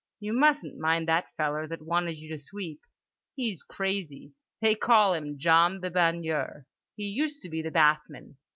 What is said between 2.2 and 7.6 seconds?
to sweep. He's crazy. They call him John the Baigneur. He used to